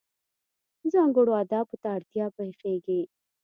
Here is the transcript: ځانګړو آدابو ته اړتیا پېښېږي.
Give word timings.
ځانګړو 0.93 1.31
آدابو 1.41 1.75
ته 1.81 1.87
اړتیا 1.97 2.25
پېښېږي. 2.35 3.01